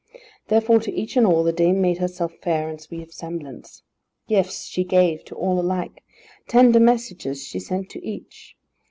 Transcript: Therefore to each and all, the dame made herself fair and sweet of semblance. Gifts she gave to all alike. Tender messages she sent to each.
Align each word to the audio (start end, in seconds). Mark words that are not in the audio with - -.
Therefore 0.47 0.79
to 0.79 0.91
each 0.91 1.15
and 1.15 1.27
all, 1.27 1.43
the 1.43 1.53
dame 1.53 1.79
made 1.79 1.99
herself 1.99 2.33
fair 2.41 2.67
and 2.67 2.81
sweet 2.81 3.03
of 3.03 3.13
semblance. 3.13 3.83
Gifts 4.27 4.63
she 4.63 4.83
gave 4.83 5.23
to 5.25 5.35
all 5.35 5.59
alike. 5.59 6.03
Tender 6.47 6.79
messages 6.79 7.43
she 7.45 7.59
sent 7.59 7.91
to 7.91 8.03
each. 8.03 8.55